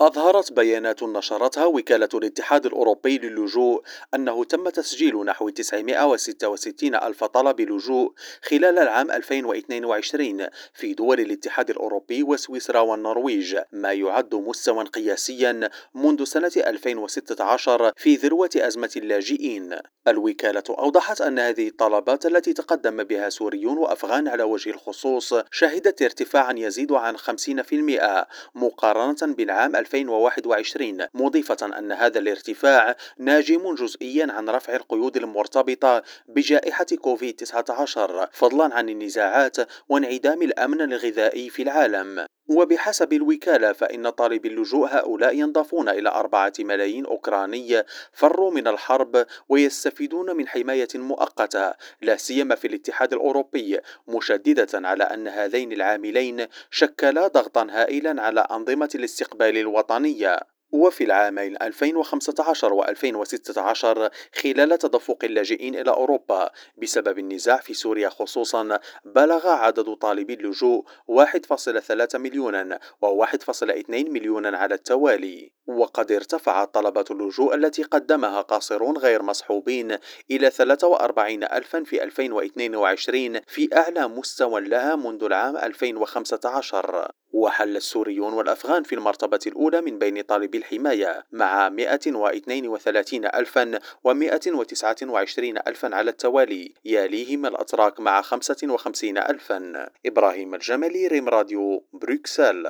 [0.00, 3.82] أظهرت بيانات نشرتها وكالة الاتحاد الأوروبي للجوء
[4.14, 12.22] أنه تم تسجيل نحو 966 ألف طلب لجوء خلال العام 2022 في دول الاتحاد الأوروبي
[12.22, 19.76] وسويسرا والنرويج ما يعد مستوى قياسيا منذ سنة 2016 في ذروة أزمة اللاجئين.
[20.08, 26.54] الوكالة أوضحت أن هذه الطلبات التي تقدم بها سوريون وأفغان على وجه الخصوص شهدت ارتفاعا
[26.56, 35.16] يزيد عن 50% مقارنة بالعام 2021 مضيفة أن هذا الارتفاع ناجم جزئيا عن رفع القيود
[35.16, 39.56] المرتبطة بجائحة كوفيد 19 فضلا عن النزاعات
[39.88, 42.26] وانعدام الأمن الغذائي في العالم.
[42.50, 50.36] وبحسب الوكالة فإن طالبي اللجوء هؤلاء ينضافون إلى أربعة ملايين أوكراني فروا من الحرب ويستفيدون
[50.36, 53.78] من حماية مؤقتة لا سيما في الاتحاد الأوروبي
[54.08, 60.49] مشددة على أن هذين العاملين شكلا ضغطا هائلا على أنظمة الاستقبال الوطنية.
[60.72, 66.50] وفي العامين 2015 و 2016 خلال تدفق اللاجئين إلى أوروبا
[66.82, 74.74] بسبب النزاع في سوريا خصوصا بلغ عدد طالبي اللجوء 1.3 مليونا و 1.2 مليونا على
[74.74, 75.52] التوالي.
[75.66, 79.96] وقد ارتفعت طلبات اللجوء التي قدمها قاصرون غير مصحوبين
[80.30, 88.82] إلى 43 ألفا في 2022 في أعلى مستوى لها منذ العام 2015 وحل السوريون والأفغان
[88.82, 96.74] في المرتبة الأولى من بين طالبي الحماية مع 132 ألفا و129 ألفا على التوالي.
[96.84, 99.88] يليهم الأتراك مع 55 ألفا.
[100.06, 102.66] إبراهيم الجملي ريم راديو بروكسل.